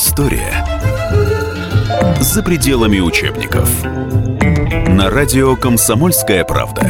История 0.00 0.64
за 2.20 2.44
пределами 2.44 3.00
учебников. 3.00 3.82
На 3.82 5.10
радио 5.10 5.56
«Комсомольская 5.56 6.44
правда». 6.44 6.86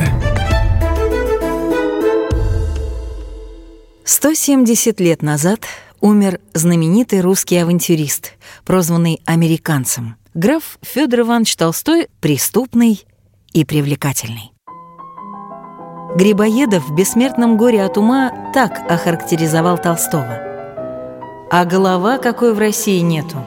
170 4.04 5.00
лет 5.00 5.22
назад 5.22 5.60
умер 6.02 6.40
знаменитый 6.52 7.22
русский 7.22 7.56
авантюрист, 7.56 8.34
прозванный 8.66 9.22
американцем, 9.24 10.16
граф 10.34 10.78
Федор 10.82 11.20
Иванович 11.20 11.56
Толстой, 11.56 12.08
преступный 12.20 13.06
и 13.54 13.64
привлекательный. 13.64 14.52
Грибоедов 16.14 16.86
в 16.86 16.94
«Бессмертном 16.94 17.56
горе 17.56 17.84
от 17.84 17.96
ума» 17.96 18.52
так 18.52 18.78
охарактеризовал 18.90 19.78
Толстого. 19.78 20.47
«А 21.50 21.64
голова 21.64 22.18
какой 22.18 22.52
в 22.52 22.58
России 22.58 23.00
нету. 23.00 23.38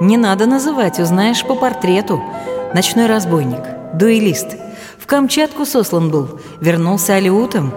Не 0.00 0.16
надо 0.16 0.46
называть, 0.46 0.98
узнаешь 0.98 1.44
по 1.44 1.54
портрету. 1.54 2.22
Ночной 2.74 3.06
разбойник, 3.06 3.60
дуэлист. 3.94 4.56
В 4.98 5.06
Камчатку 5.06 5.64
сослан 5.64 6.10
был, 6.10 6.40
вернулся 6.60 7.14
алиутом 7.14 7.72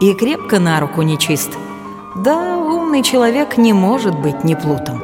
и 0.00 0.12
крепко 0.14 0.58
на 0.58 0.80
руку 0.80 1.02
нечист. 1.02 1.50
Да, 2.14 2.58
умный 2.58 3.02
человек 3.02 3.56
не 3.56 3.72
может 3.72 4.18
быть 4.18 4.44
не 4.44 4.54
плутом». 4.54 5.02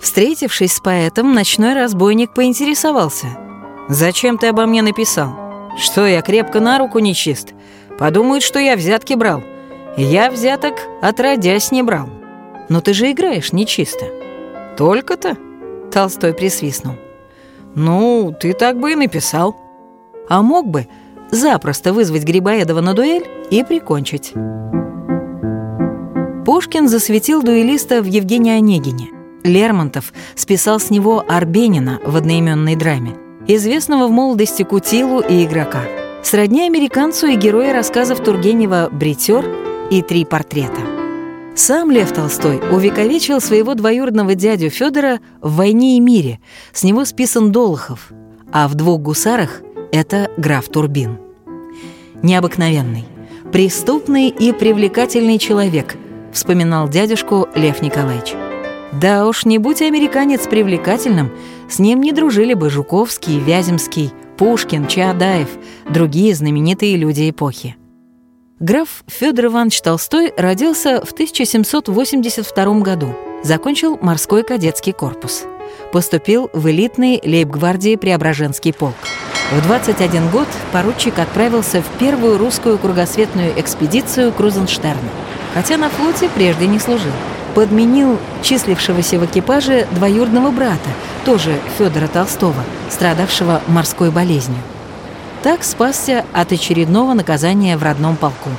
Встретившись 0.00 0.74
с 0.74 0.80
поэтом, 0.80 1.34
ночной 1.34 1.74
разбойник 1.74 2.34
поинтересовался. 2.34 3.26
«Зачем 3.88 4.38
ты 4.38 4.48
обо 4.48 4.66
мне 4.66 4.82
написал? 4.82 5.32
Что, 5.78 6.06
я 6.06 6.22
крепко 6.22 6.60
на 6.60 6.78
руку 6.78 6.98
нечист? 6.98 7.52
Подумают, 7.98 8.42
что 8.42 8.58
я 8.58 8.76
взятки 8.76 9.14
брал. 9.14 9.42
Я 9.96 10.30
взяток 10.30 10.74
отродясь 11.00 11.70
не 11.70 11.82
брал. 11.82 12.08
Но 12.72 12.80
ты 12.80 12.94
же 12.94 13.10
играешь 13.10 13.52
нечисто. 13.52 14.06
Только-то?» 14.78 15.36
Толстой 15.92 16.32
присвистнул. 16.32 16.94
«Ну, 17.74 18.34
ты 18.40 18.54
так 18.54 18.80
бы 18.80 18.92
и 18.92 18.96
написал. 18.96 19.54
А 20.26 20.40
мог 20.40 20.66
бы 20.66 20.88
запросто 21.30 21.92
вызвать 21.92 22.24
Грибоедова 22.24 22.80
на 22.80 22.94
дуэль 22.94 23.26
и 23.50 23.62
прикончить». 23.62 24.32
Пушкин 26.46 26.88
засветил 26.88 27.42
дуэлиста 27.42 28.00
в 28.00 28.06
Евгении 28.06 28.56
Онегине. 28.56 29.10
Лермонтов 29.44 30.14
списал 30.34 30.80
с 30.80 30.88
него 30.88 31.22
Арбенина 31.28 32.00
в 32.06 32.16
одноименной 32.16 32.76
драме, 32.76 33.16
известного 33.46 34.06
в 34.06 34.10
молодости 34.10 34.62
Кутилу 34.62 35.20
и 35.20 35.44
игрока. 35.44 35.82
Сродни 36.22 36.62
американцу 36.62 37.26
и 37.26 37.36
герои 37.36 37.70
рассказов 37.70 38.24
Тургенева 38.24 38.88
«Бритер» 38.90 39.44
и 39.90 40.00
«Три 40.00 40.24
портрета». 40.24 41.01
Сам 41.54 41.90
Лев 41.90 42.12
Толстой 42.12 42.60
увековечил 42.70 43.40
своего 43.40 43.74
двоюродного 43.74 44.34
дядю 44.34 44.70
Федора 44.70 45.20
в 45.42 45.56
«Войне 45.56 45.98
и 45.98 46.00
мире», 46.00 46.40
с 46.72 46.82
него 46.82 47.04
списан 47.04 47.52
Долохов, 47.52 48.10
а 48.50 48.68
в 48.68 48.74
«Двух 48.74 49.02
гусарах» 49.02 49.60
это 49.92 50.30
граф 50.38 50.68
Турбин. 50.68 51.18
Необыкновенный, 52.22 53.04
преступный 53.52 54.28
и 54.28 54.52
привлекательный 54.52 55.38
человек, 55.38 55.96
вспоминал 56.32 56.88
дядюшку 56.88 57.46
Лев 57.54 57.82
Николаевич. 57.82 58.32
Да 58.98 59.28
уж, 59.28 59.44
не 59.44 59.58
будь 59.58 59.82
американец 59.82 60.46
привлекательным, 60.46 61.30
с 61.68 61.78
ним 61.78 62.00
не 62.00 62.12
дружили 62.12 62.54
бы 62.54 62.70
Жуковский, 62.70 63.38
Вяземский, 63.38 64.10
Пушкин, 64.38 64.86
Чаадаев, 64.86 65.48
другие 65.90 66.34
знаменитые 66.34 66.96
люди 66.96 67.28
эпохи. 67.28 67.76
Граф 68.62 69.02
Федор 69.08 69.46
Иванович 69.46 69.82
Толстой 69.82 70.32
родился 70.36 71.04
в 71.04 71.10
1782 71.10 72.78
году. 72.78 73.12
Закончил 73.42 73.98
морской 74.00 74.44
кадетский 74.44 74.92
корпус. 74.92 75.42
Поступил 75.90 76.48
в 76.52 76.70
элитный 76.70 77.20
лейб-гвардии 77.24 77.96
Преображенский 77.96 78.72
полк. 78.72 78.94
В 79.50 79.66
21 79.66 80.30
год 80.30 80.46
поручик 80.70 81.18
отправился 81.18 81.82
в 81.82 81.98
первую 81.98 82.38
русскую 82.38 82.78
кругосветную 82.78 83.52
экспедицию 83.60 84.30
Крузенштерна, 84.30 85.10
хотя 85.54 85.76
на 85.76 85.88
флоте 85.88 86.28
прежде 86.32 86.68
не 86.68 86.78
служил. 86.78 87.10
Подменил 87.56 88.16
числившегося 88.42 89.18
в 89.18 89.24
экипаже 89.24 89.88
двоюродного 89.90 90.52
брата, 90.52 90.90
тоже 91.24 91.58
Федора 91.78 92.06
Толстого, 92.06 92.62
страдавшего 92.88 93.60
морской 93.66 94.12
болезнью. 94.12 94.62
Так 95.42 95.64
спасся 95.64 96.24
от 96.32 96.52
очередного 96.52 97.14
наказания 97.14 97.76
в 97.76 97.82
родном 97.82 98.16
полку. 98.16 98.50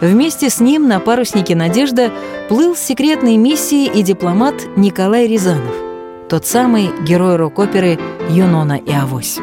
Вместе 0.00 0.48
с 0.48 0.60
ним 0.60 0.86
на 0.86 1.00
паруснике 1.00 1.56
«Надежда» 1.56 2.12
плыл 2.48 2.76
с 2.76 2.80
секретной 2.80 3.36
миссией 3.36 3.90
и 3.90 4.02
дипломат 4.02 4.54
Николай 4.76 5.26
Рязанов, 5.26 5.74
тот 6.28 6.46
самый 6.46 6.90
герой 7.02 7.34
рок-оперы 7.34 7.98
«Юнона 8.30 8.74
и 8.74 8.92
Авось». 8.92 9.38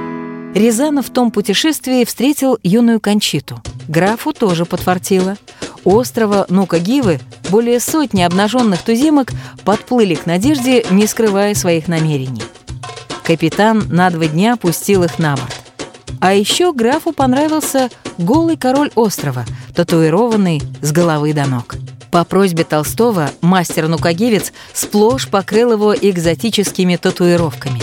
Рязанов 0.55 1.07
в 1.07 1.13
том 1.13 1.29
путешествии 1.29 2.05
встретил 2.05 2.57
юную 2.63 3.01
Кончиту. 3.01 3.61
Графу 3.89 4.31
тоже 4.33 4.65
подфартило. 4.65 5.35
У 5.83 5.95
острова 5.95 6.45
Нука-Гивы 6.49 7.19
более 7.49 7.79
сотни 7.79 8.21
обнаженных 8.21 8.81
туземок 8.81 9.31
подплыли 9.65 10.15
к 10.15 10.25
Надежде, 10.25 10.85
не 10.89 11.05
скрывая 11.05 11.53
своих 11.53 11.87
намерений. 11.87 12.43
Капитан 13.23 13.83
на 13.89 14.09
два 14.09 14.25
дня 14.25 14.55
пустил 14.55 15.03
их 15.03 15.19
на 15.19 15.35
борт. 15.35 15.58
А 16.19 16.33
еще 16.33 16.73
графу 16.73 17.13
понравился 17.13 17.89
голый 18.17 18.57
король 18.57 18.91
острова, 18.95 19.45
татуированный 19.73 20.61
с 20.81 20.91
головы 20.91 21.33
до 21.33 21.45
ног. 21.45 21.75
По 22.11 22.25
просьбе 22.25 22.63
Толстого 22.63 23.29
мастер 23.41 23.87
Нукагевец 23.87 24.51
сплошь 24.73 25.29
покрыл 25.29 25.73
его 25.73 25.95
экзотическими 25.95 26.97
татуировками. 26.97 27.81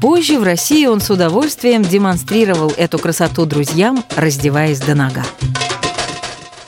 Позже 0.00 0.38
в 0.38 0.42
России 0.42 0.86
он 0.86 1.00
с 1.00 1.08
удовольствием 1.08 1.82
демонстрировал 1.82 2.72
эту 2.76 2.98
красоту 2.98 3.46
друзьям, 3.46 4.04
раздеваясь 4.14 4.80
до 4.80 4.94
нога. 4.94 5.22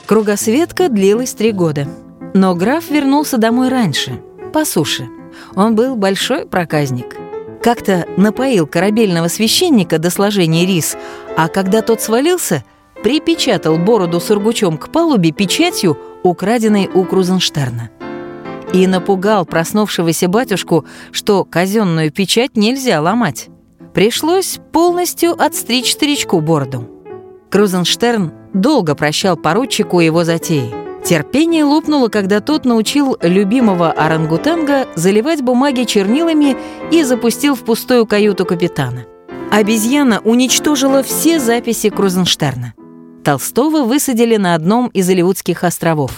Кругосветка 0.07 0.89
длилась 0.89 1.33
три 1.33 1.51
года. 1.51 1.87
Но 2.33 2.55
граф 2.55 2.89
вернулся 2.89 3.37
домой 3.37 3.69
раньше, 3.69 4.19
по 4.53 4.65
суше. 4.65 5.07
Он 5.55 5.75
был 5.75 5.95
большой 5.95 6.47
проказник– 6.47 7.15
как-то 7.61 8.05
напоил 8.17 8.67
корабельного 8.67 9.27
священника 9.27 9.99
до 9.99 10.09
сложения 10.09 10.65
рис, 10.65 10.97
а 11.37 11.47
когда 11.47 11.81
тот 11.81 12.01
свалился, 12.01 12.63
припечатал 13.03 13.77
бороду 13.77 14.19
сургучом 14.19 14.77
к 14.77 14.91
палубе 14.91 15.31
печатью, 15.31 15.97
украденной 16.23 16.89
у 16.93 17.03
Крузенштерна. 17.05 17.89
И 18.73 18.85
напугал 18.87 19.45
проснувшегося 19.45 20.27
батюшку, 20.27 20.85
что 21.11 21.43
казенную 21.43 22.11
печать 22.11 22.55
нельзя 22.55 23.01
ломать. 23.01 23.47
Пришлось 23.93 24.59
полностью 24.71 25.31
отстричь 25.41 25.93
старичку 25.93 26.39
бороду. 26.39 26.87
Крузенштерн 27.49 28.31
долго 28.53 28.95
прощал 28.95 29.37
поручику 29.37 29.99
его 29.99 30.23
затеи. 30.23 30.78
Терпение 31.09 31.63
лопнуло, 31.63 32.07
когда 32.07 32.39
тот 32.39 32.65
научил 32.65 33.17
любимого 33.23 33.91
орангутанга 33.91 34.87
заливать 34.93 35.41
бумаги 35.41 35.85
чернилами 35.85 36.55
и 36.91 37.01
запустил 37.01 37.55
в 37.55 37.61
пустую 37.61 38.05
каюту 38.05 38.45
капитана. 38.45 39.05
Обезьяна 39.49 40.19
уничтожила 40.19 41.01
все 41.01 41.39
записи 41.39 41.89
Крузенштерна. 41.89 42.75
Толстого 43.23 43.85
высадили 43.85 44.35
на 44.37 44.53
одном 44.53 44.89
из 44.89 45.09
Алиутских 45.09 45.63
островов. 45.63 46.11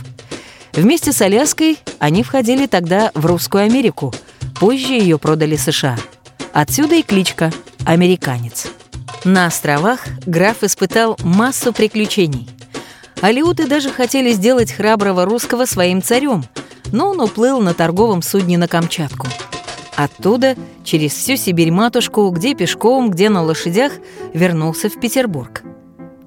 Вместе 0.73 1.13
с 1.13 1.21
Аляской 1.21 1.79
они 1.99 2.21
входили 2.21 2.65
тогда 2.65 3.11
в 3.13 3.25
Русскую 3.25 3.63
Америку, 3.63 4.13
позже 4.59 4.91
ее 4.91 5.17
продали 5.17 5.55
США. 5.55 5.95
Отсюда 6.51 6.95
и 6.95 7.01
кличка 7.01 7.53
«Американец». 7.85 8.67
На 9.23 9.45
островах 9.45 10.01
граф 10.25 10.65
испытал 10.65 11.17
массу 11.23 11.71
приключений– 11.71 12.49
Алиуты 13.21 13.67
даже 13.67 13.89
хотели 13.89 14.31
сделать 14.31 14.71
храброго 14.71 15.25
русского 15.25 15.65
своим 15.65 16.01
царем, 16.01 16.43
но 16.91 17.11
он 17.11 17.21
уплыл 17.21 17.61
на 17.61 17.75
торговом 17.75 18.23
судне 18.23 18.57
на 18.57 18.67
Камчатку. 18.67 19.27
Оттуда, 19.95 20.55
через 20.83 21.13
всю 21.13 21.35
Сибирь-матушку, 21.35 22.27
где 22.29 22.55
пешком, 22.55 23.11
где 23.11 23.29
на 23.29 23.43
лошадях, 23.43 23.91
вернулся 24.33 24.89
в 24.89 24.99
Петербург. 24.99 25.61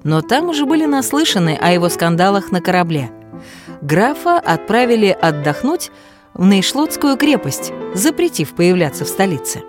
Но 0.03 0.21
там 0.21 0.49
уже 0.49 0.65
были 0.65 0.85
наслышаны 0.85 1.57
о 1.59 1.71
его 1.73 1.89
скандалах 1.89 2.51
на 2.51 2.61
корабле. 2.61 3.11
Графа 3.81 4.39
отправили 4.39 5.07
отдохнуть 5.19 5.91
в 6.33 6.45
Нейшлотскую 6.45 7.17
крепость, 7.17 7.73
запретив 7.93 8.55
появляться 8.55 9.03
в 9.03 9.09
столице. 9.09 9.63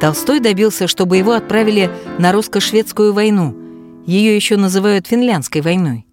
Толстой 0.00 0.40
добился, 0.40 0.88
чтобы 0.88 1.18
его 1.18 1.32
отправили 1.32 1.90
на 2.18 2.32
русско-шведскую 2.32 3.12
войну. 3.12 3.54
Ее 4.06 4.34
еще 4.34 4.56
называют 4.56 5.06
финляндской 5.06 5.60
войной. 5.60 6.05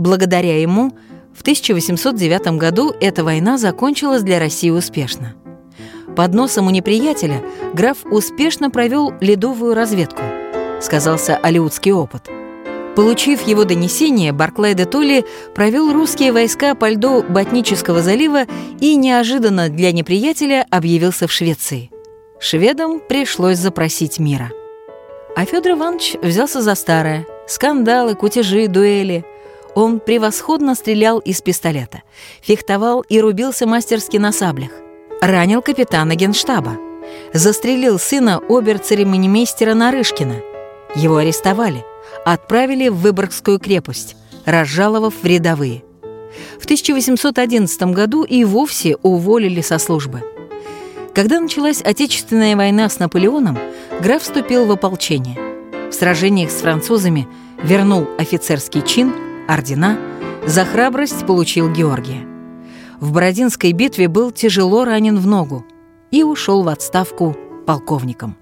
Благодаря 0.00 0.58
ему 0.58 0.92
в 1.36 1.42
1809 1.42 2.56
году 2.56 2.94
эта 3.02 3.22
война 3.22 3.58
закончилась 3.58 4.22
для 4.22 4.38
России 4.38 4.70
успешно. 4.70 5.34
Под 6.16 6.32
носом 6.32 6.68
у 6.68 6.70
неприятеля 6.70 7.42
граф 7.74 7.98
успешно 8.10 8.70
провел 8.70 9.12
ледовую 9.20 9.74
разведку, 9.74 10.22
сказался 10.80 11.36
алиутский 11.36 11.92
опыт. 11.92 12.30
Получив 12.96 13.46
его 13.46 13.64
донесение, 13.64 14.32
Барклай 14.32 14.72
де 14.72 14.86
Толли 14.86 15.26
провел 15.54 15.92
русские 15.92 16.32
войска 16.32 16.74
по 16.74 16.88
льду 16.88 17.22
Ботнического 17.22 18.00
залива 18.00 18.44
и 18.80 18.96
неожиданно 18.96 19.68
для 19.68 19.92
неприятеля 19.92 20.66
объявился 20.70 21.26
в 21.26 21.32
Швеции. 21.32 21.90
Шведам 22.40 23.02
пришлось 23.06 23.58
запросить 23.58 24.18
мира. 24.18 24.50
А 25.36 25.44
Федор 25.44 25.72
Иванович 25.72 26.16
взялся 26.22 26.62
за 26.62 26.74
старое. 26.74 27.26
Скандалы, 27.46 28.14
кутежи, 28.14 28.66
дуэли. 28.66 29.26
Он 29.80 29.98
превосходно 29.98 30.74
стрелял 30.74 31.20
из 31.20 31.40
пистолета, 31.40 32.02
фехтовал 32.42 33.00
и 33.00 33.18
рубился 33.18 33.66
мастерски 33.66 34.18
на 34.18 34.30
саблях. 34.30 34.72
Ранил 35.22 35.62
капитана 35.62 36.16
генштаба. 36.16 36.76
Застрелил 37.32 37.98
сына 37.98 38.42
обер-церемонимейстера 38.46 39.72
Нарышкина. 39.72 40.42
Его 40.94 41.16
арестовали 41.16 41.82
отправили 42.26 42.88
в 42.90 42.96
Выборгскую 42.96 43.58
крепость, 43.58 44.16
разжаловав 44.44 45.14
в 45.14 45.24
рядовые. 45.24 45.82
В 46.58 46.64
1811 46.64 47.82
году 47.84 48.24
и 48.24 48.44
вовсе 48.44 48.96
уволили 48.96 49.62
со 49.62 49.78
службы. 49.78 50.22
Когда 51.14 51.40
началась 51.40 51.80
Отечественная 51.80 52.54
война 52.54 52.90
с 52.90 52.98
Наполеоном, 52.98 53.58
граф 54.02 54.22
вступил 54.22 54.66
в 54.66 54.72
ополчение. 54.72 55.38
В 55.88 55.94
сражениях 55.94 56.50
с 56.50 56.56
французами 56.56 57.26
вернул 57.62 58.06
офицерский 58.18 58.82
чин, 58.82 59.29
ордена, 59.52 59.98
за 60.46 60.64
храбрость 60.64 61.26
получил 61.26 61.70
Георгия. 61.70 62.26
В 63.00 63.12
Бородинской 63.12 63.72
битве 63.72 64.08
был 64.08 64.30
тяжело 64.30 64.84
ранен 64.84 65.18
в 65.18 65.26
ногу 65.26 65.64
и 66.10 66.22
ушел 66.22 66.62
в 66.62 66.68
отставку 66.68 67.36
полковником. 67.66 68.36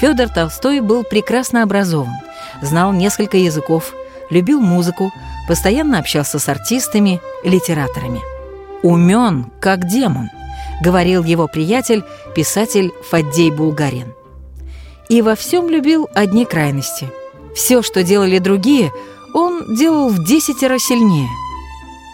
Федор 0.00 0.28
Толстой 0.28 0.80
был 0.80 1.04
прекрасно 1.04 1.62
образован– 1.62 2.14
знал 2.60 2.92
несколько 2.92 3.36
языков, 3.36 3.94
любил 4.30 4.60
музыку, 4.60 5.12
постоянно 5.48 5.98
общался 5.98 6.38
с 6.38 6.48
артистами, 6.48 7.20
литераторами. 7.44 8.20
«Умен, 8.82 9.46
как 9.60 9.86
демон»,— 9.86 10.30
говорил 10.82 11.24
его 11.24 11.46
приятель, 11.46 12.04
писатель 12.34 12.92
Фаддей 13.10 13.50
Булгарин. 13.50 14.14
И 15.08 15.22
во 15.22 15.34
всем 15.34 15.68
любил 15.68 16.08
одни 16.14 16.44
крайности. 16.44 17.08
Все, 17.54 17.82
что 17.82 18.02
делали 18.02 18.38
другие, 18.38 18.92
он 19.34 19.74
делал 19.74 20.08
в 20.08 20.24
десятеро 20.24 20.78
сильнее. 20.78 21.28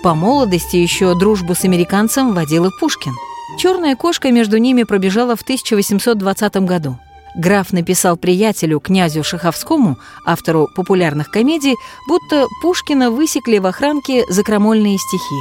По 0.03 0.15
молодости 0.15 0.77
еще 0.77 1.15
дружбу 1.19 1.55
с 1.55 1.65
американцем 1.65 2.35
водил 2.35 2.67
и 2.67 2.71
Пушкин. 2.79 3.15
Черная 3.59 3.97
кошка 3.97 4.31
между 4.31 4.59
ними 4.59 4.85
пробежала 4.85 5.35
в 5.35 5.43
1820 5.43 6.57
году 6.59 6.99
граф 7.39 7.73
написал 7.73 8.17
приятелю, 8.17 8.81
князю 8.81 9.25
Шаховскому, 9.25 9.97
автору 10.25 10.69
популярных 10.75 11.31
комедий, 11.31 11.77
будто 12.07 12.47
Пушкина 12.61 13.11
высекли 13.11 13.59
в 13.59 13.67
охранке 13.67 14.25
за 14.29 14.43
крамольные 14.43 14.99
стихи. 14.99 15.41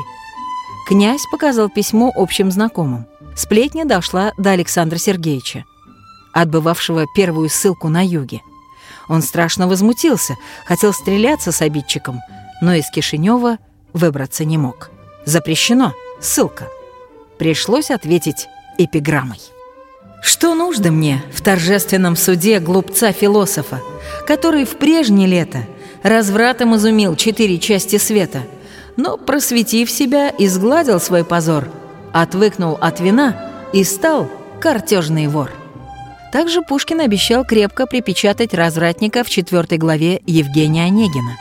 Князь 0.87 1.25
показал 1.29 1.69
письмо 1.69 2.11
общим 2.15 2.51
знакомым. 2.51 3.05
Сплетня 3.35 3.83
дошла 3.83 4.31
до 4.37 4.51
Александра 4.51 4.97
Сергеевича, 4.97 5.65
отбывавшего 6.31 7.05
первую 7.13 7.49
ссылку 7.49 7.89
на 7.89 8.05
юге. 8.05 8.41
Он 9.07 9.21
страшно 9.21 9.67
возмутился, 9.67 10.35
хотел 10.65 10.93
стреляться 10.93 11.51
с 11.51 11.61
обидчиком, 11.61 12.19
но 12.61 12.73
из 12.73 12.89
Кишинева 12.89 13.57
выбраться 13.93 14.45
не 14.45 14.57
мог. 14.57 14.91
Запрещено, 15.25 15.93
ссылка. 16.19 16.67
Пришлось 17.37 17.91
ответить 17.91 18.47
эпиграммой. 18.77 19.39
Что 20.21 20.55
нужно 20.55 20.91
мне 20.91 21.23
в 21.31 21.41
торжественном 21.41 22.15
суде 22.15 22.59
глупца-философа, 22.59 23.81
который 24.25 24.65
в 24.65 24.77
прежнее 24.77 25.27
лето 25.27 25.59
развратом 26.03 26.75
изумил 26.75 27.15
четыре 27.15 27.59
части 27.59 27.97
света, 27.97 28.43
но, 28.95 29.17
просветив 29.17 29.91
себя, 29.91 30.31
изгладил 30.37 30.99
свой 30.99 31.23
позор, 31.23 31.69
отвыкнул 32.13 32.77
от 32.81 32.99
вина 32.99 33.51
и 33.73 33.83
стал 33.83 34.29
картежный 34.59 35.27
вор. 35.27 35.51
Также 36.31 36.61
Пушкин 36.61 37.01
обещал 37.01 37.45
крепко 37.45 37.85
припечатать 37.85 38.53
развратника 38.53 39.23
в 39.23 39.29
четвертой 39.29 39.77
главе 39.77 40.21
Евгения 40.25 40.85
Онегина. 40.85 41.37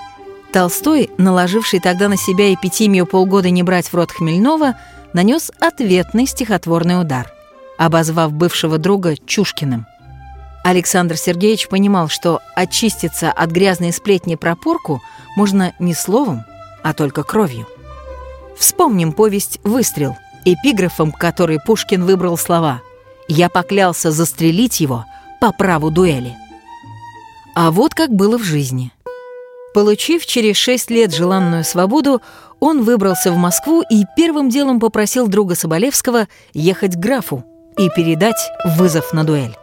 Толстой, 0.53 1.11
наложивший 1.19 1.81
тогда 1.81 2.09
на 2.09 2.17
себя 2.17 2.55
эпитимию 2.55 3.07
полгода 3.07 3.51
не 3.51 3.63
брать 3.63 3.89
в 3.89 3.95
рот 3.95 4.13
Хмельнова, 4.13 4.77
нанес 5.13 5.51
ответный 5.61 6.27
стихотворный 6.27 7.01
удар 7.01 7.33
обозвав 7.79 8.33
бывшего 8.33 8.79
друга 8.79 9.17
Чушкиным. 9.17 9.87
Александр 10.65 11.17
Сергеевич 11.17 11.69
понимал, 11.69 12.09
что 12.09 12.41
очиститься 12.55 13.31
от 13.31 13.51
грязной 13.51 13.93
сплетни 13.93 14.35
про 14.35 14.57
порку 14.57 15.01
можно 15.37 15.73
не 15.79 15.95
словом, 15.95 16.45
а 16.83 16.93
только 16.93 17.23
кровью. 17.23 17.67
Вспомним 18.59 19.13
повесть 19.13 19.61
«Выстрел», 19.63 20.17
эпиграфом 20.45 21.13
который 21.13 21.61
Пушкин 21.65 22.05
выбрал 22.05 22.37
слова 22.37 22.81
«Я 23.29 23.49
поклялся 23.49 24.11
застрелить 24.11 24.81
его 24.81 25.05
по 25.41 25.53
праву 25.53 25.91
дуэли». 25.91 26.37
А 27.55 27.71
вот 27.71 27.95
как 27.95 28.11
было 28.11 28.39
в 28.39 28.43
жизни. 28.43 28.93
Получив 29.75 30.27
через 30.27 30.57
шесть 30.57 30.91
лет 30.91 31.15
желанную 31.15 31.65
свободу, 31.65 32.23
он 32.61 32.83
выбрался 32.83 33.33
в 33.33 33.37
Москву 33.37 33.83
и 33.91 34.05
первым 34.17 34.49
делом 34.49 34.81
попросил 34.81 35.27
друга 35.27 35.55
Соболевского 35.55 36.29
ехать 36.55 36.95
к 36.95 36.99
графу, 36.99 37.45
и 37.77 37.91
передать 37.91 38.51
вызов 38.65 39.13
на 39.13 39.25
дуэль. 39.25 39.57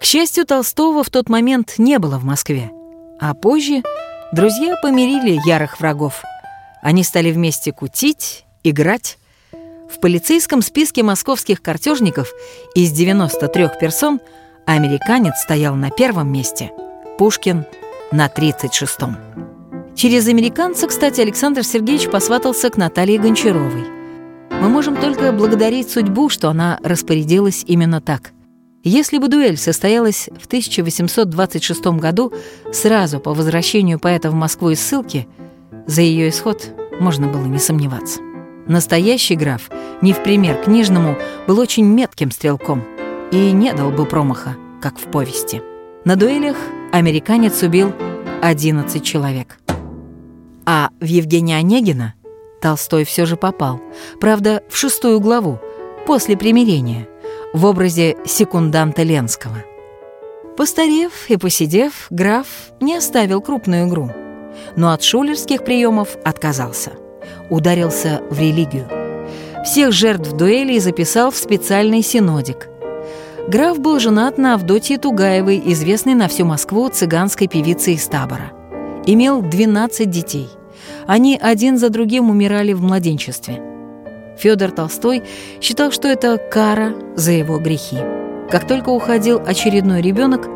К 0.00 0.04
счастью, 0.04 0.46
Толстого 0.46 1.02
в 1.02 1.10
тот 1.10 1.28
момент 1.28 1.74
не 1.78 1.98
было 1.98 2.18
в 2.18 2.24
Москве, 2.24 2.70
а 3.20 3.34
позже 3.34 3.82
друзья 4.32 4.76
помирили 4.80 5.40
ярых 5.46 5.80
врагов. 5.80 6.22
Они 6.82 7.02
стали 7.02 7.32
вместе 7.32 7.72
кутить, 7.72 8.44
играть. 8.62 9.18
В 9.90 10.00
полицейском 10.00 10.62
списке 10.62 11.02
московских 11.02 11.62
картежников 11.62 12.32
из 12.74 12.92
93 12.92 13.68
персон 13.80 14.20
американец 14.66 15.34
стоял 15.42 15.74
на 15.74 15.90
первом 15.90 16.32
месте, 16.32 16.70
Пушкин— 17.18 17.64
на 18.12 18.26
36-м. 18.28 19.16
Через 19.94 20.28
американца, 20.28 20.86
кстати, 20.86 21.20
Александр 21.20 21.64
Сергеевич 21.64 22.08
посватался 22.10 22.70
к 22.70 22.76
Наталье 22.76 23.18
Гончаровой— 23.18 23.84
мы 24.60 24.68
можем 24.68 24.96
только 24.96 25.30
благодарить 25.30 25.88
судьбу, 25.88 26.28
что 26.28 26.48
она 26.48 26.80
распорядилась 26.82 27.62
именно 27.66 28.00
так. 28.00 28.32
Если 28.82 29.18
бы 29.18 29.28
дуэль 29.28 29.56
состоялась 29.56 30.28
в 30.40 30.46
1826 30.46 31.98
году, 31.98 32.32
сразу 32.72 33.20
по 33.20 33.34
возвращению 33.34 34.00
поэта 34.00 34.30
в 34.30 34.34
Москву 34.34 34.70
из 34.70 34.80
ссылки, 34.80 35.28
за 35.86 36.02
ее 36.02 36.28
исход 36.28 36.70
можно 36.98 37.28
было 37.28 37.44
не 37.44 37.58
сомневаться. 37.58 38.20
Настоящий 38.68 39.34
граф, 39.34 39.70
не 40.02 40.12
в 40.12 40.22
пример 40.22 40.62
книжному, 40.62 41.16
был 41.46 41.58
очень 41.58 41.86
метким 41.86 42.30
стрелком 42.30 42.84
и 43.32 43.50
не 43.52 43.72
дал 43.72 43.90
бы 43.90 44.04
промаха, 44.04 44.56
как 44.82 44.98
в 44.98 45.04
повести. 45.04 45.62
На 46.04 46.16
дуэлях 46.16 46.56
американец 46.92 47.62
убил 47.62 47.92
11 48.42 49.02
человек. 49.02 49.58
А 50.66 50.90
в 51.00 51.04
Евгения 51.04 51.56
Онегина 51.56 52.14
Толстой 52.60 53.04
все 53.04 53.24
же 53.24 53.36
попал. 53.36 53.80
Правда, 54.20 54.62
в 54.68 54.76
шестую 54.76 55.18
главу, 55.20 55.58
после 56.06 56.36
примирения, 56.36 57.08
в 57.54 57.64
образе 57.64 58.16
секунданта 58.26 59.02
Ленского. 59.02 59.64
Постарев 60.58 61.30
и 61.30 61.38
посидев, 61.38 62.08
граф 62.10 62.46
не 62.80 62.96
оставил 62.96 63.40
крупную 63.40 63.88
игру, 63.88 64.10
но 64.76 64.92
от 64.92 65.02
шулерских 65.02 65.64
приемов 65.64 66.16
отказался. 66.24 66.92
Ударился 67.50 68.20
в 68.30 68.38
религию. 68.38 68.88
Всех 69.64 69.92
жертв 69.92 70.32
дуэли 70.32 70.78
записал 70.78 71.30
в 71.30 71.36
специальный 71.36 72.02
синодик. 72.02 72.68
Граф 73.48 73.78
был 73.78 73.98
женат 73.98 74.36
на 74.38 74.54
Авдотье 74.54 74.98
Тугаевой, 74.98 75.62
известной 75.66 76.14
на 76.14 76.28
всю 76.28 76.44
Москву 76.44 76.88
цыганской 76.88 77.48
певице 77.48 77.94
из 77.94 78.06
табора. 78.06 78.52
Имел 79.06 79.40
12 79.40 80.10
детей. 80.10 80.48
Они 81.06 81.38
один 81.40 81.78
за 81.78 81.88
другим 81.88 82.28
умирали 82.28 82.74
в 82.74 82.82
младенчестве. 82.82 83.62
Федор 84.38 84.70
Толстой 84.70 85.22
считал, 85.60 85.90
что 85.90 86.08
это 86.08 86.36
кара 86.36 86.94
за 87.16 87.32
его 87.32 87.58
грехи. 87.58 87.98
Как 88.50 88.66
только 88.66 88.90
уходил 88.90 89.40
очередной 89.44 90.00
ребенок, 90.00 90.48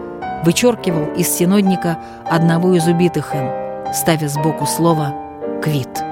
вычеркивал 0.44 1.14
из 1.16 1.28
синодника 1.28 1.98
одного 2.26 2.74
из 2.74 2.86
убитых 2.86 3.34
им, 3.34 3.48
ставя 3.94 4.28
сбоку 4.28 4.66
слово 4.66 5.14
«квит». 5.62 6.11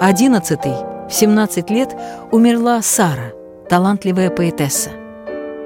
Одиннадцатый, 0.00 0.74
в 1.08 1.12
17 1.12 1.70
лет, 1.70 1.96
умерла 2.32 2.82
Сара, 2.82 3.32
талантливая 3.68 4.30
поэтесса. 4.30 4.90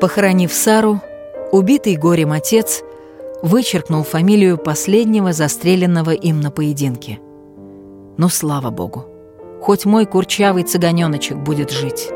Похоронив 0.00 0.52
Сару, 0.52 1.00
убитый 1.52 1.96
горем 1.96 2.32
отец 2.32 2.82
вычеркнул 3.42 4.02
фамилию 4.02 4.58
последнего 4.58 5.32
застреленного 5.32 6.10
им 6.10 6.40
на 6.40 6.50
поединке– 6.50 7.20
но 8.18 8.28
слава 8.28 8.70
богу, 8.70 9.06
хоть 9.62 9.86
мой 9.86 10.04
курчавый 10.04 10.64
цыганеночек 10.64 11.38
будет 11.38 11.70
жить. 11.70 12.10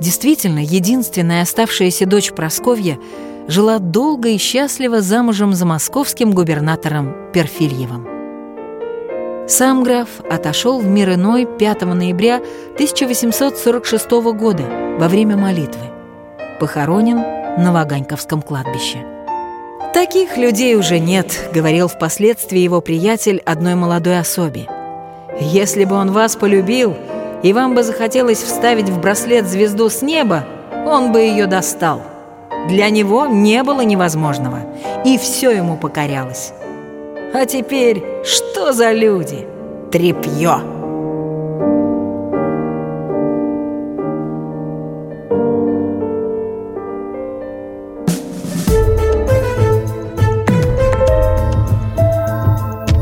Действительно, 0.00 0.58
единственная 0.58 1.42
оставшаяся 1.42 2.04
дочь 2.04 2.32
Просковья 2.32 2.98
жила 3.48 3.78
долго 3.78 4.28
и 4.28 4.36
счастливо 4.36 5.00
замужем 5.00 5.54
за 5.54 5.64
московским 5.64 6.32
губернатором 6.32 7.14
Перфильевым. 7.32 8.15
Сам 9.48 9.84
граф 9.84 10.08
отошел 10.28 10.80
в 10.80 10.86
мир 10.86 11.14
иной 11.14 11.46
5 11.46 11.82
ноября 11.82 12.40
1846 12.74 14.10
года 14.34 14.64
во 14.98 15.06
время 15.06 15.36
молитвы. 15.36 15.86
Похоронен 16.58 17.18
на 17.56 17.72
Ваганьковском 17.72 18.42
кладбище. 18.42 19.06
«Таких 19.94 20.36
людей 20.36 20.74
уже 20.74 20.98
нет»,— 20.98 21.48
говорил 21.54 21.86
впоследствии 21.86 22.58
его 22.58 22.80
приятель 22.80 23.40
одной 23.46 23.76
молодой 23.76 24.18
особе. 24.18 24.66
«Если 25.40 25.84
бы 25.84 25.94
он 25.94 26.10
вас 26.10 26.34
полюбил, 26.34 26.96
и 27.44 27.52
вам 27.52 27.76
бы 27.76 27.84
захотелось 27.84 28.42
вставить 28.42 28.88
в 28.88 29.00
браслет 29.00 29.46
звезду 29.46 29.88
с 29.88 30.02
неба, 30.02 30.44
он 30.84 31.12
бы 31.12 31.20
ее 31.20 31.46
достал. 31.46 32.02
Для 32.68 32.90
него 32.90 33.26
не 33.26 33.62
было 33.62 33.82
невозможного, 33.82 34.62
и 35.04 35.16
все 35.18 35.52
ему 35.52 35.76
покорялось. 35.76 36.52
А 37.34 37.44
теперь 37.46 38.02
что 38.24 38.72
за 38.72 38.92
люди? 38.92 39.46
Трепье!» 39.90 40.76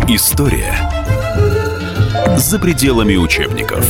История 0.08 0.74
за 2.36 2.58
пределами 2.58 3.16
учебников. 3.16 3.84